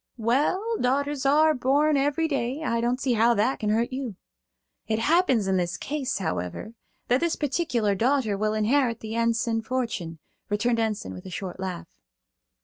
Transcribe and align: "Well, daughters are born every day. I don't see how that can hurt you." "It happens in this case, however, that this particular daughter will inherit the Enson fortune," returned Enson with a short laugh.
"Well, 0.17 0.77
daughters 0.81 1.27
are 1.27 1.53
born 1.53 1.95
every 1.95 2.27
day. 2.27 2.63
I 2.63 2.81
don't 2.81 2.99
see 2.99 3.13
how 3.13 3.35
that 3.35 3.59
can 3.59 3.69
hurt 3.69 3.93
you." 3.93 4.15
"It 4.87 4.97
happens 4.97 5.45
in 5.45 5.57
this 5.57 5.77
case, 5.77 6.17
however, 6.17 6.73
that 7.07 7.19
this 7.19 7.35
particular 7.35 7.93
daughter 7.93 8.35
will 8.35 8.55
inherit 8.55 9.01
the 9.01 9.13
Enson 9.13 9.61
fortune," 9.61 10.17
returned 10.49 10.79
Enson 10.79 11.13
with 11.13 11.27
a 11.27 11.29
short 11.29 11.59
laugh. 11.59 11.87